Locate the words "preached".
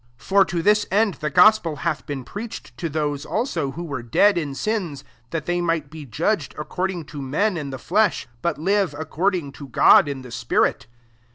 2.23-2.75